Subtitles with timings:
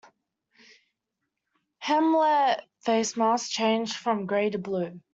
[1.77, 4.99] Helmet facemasks changed from gray to blue.